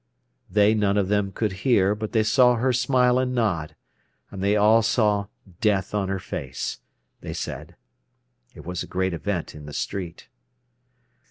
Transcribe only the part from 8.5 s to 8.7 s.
It